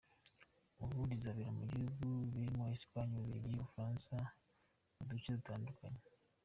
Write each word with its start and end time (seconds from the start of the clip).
Ubu, 0.83 0.97
rizabera 1.11 1.49
mu 1.57 1.63
bihugu 1.69 2.05
birimo 2.33 2.63
Espagne, 2.75 3.11
u 3.15 3.21
Bubiligi 3.21 3.47
n’u 3.49 3.63
Bufaransa 3.65 4.13
mu 4.95 5.01
duce 5.09 5.29
dutandukanye. 5.37 6.01